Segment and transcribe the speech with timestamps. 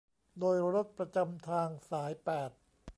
[0.39, 2.51] โดยสารรถประจำทางสายแปด